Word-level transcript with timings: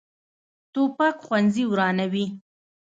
توپک 0.73 1.15
ښوونځي 1.25 1.63
ورانوي. 1.67 2.25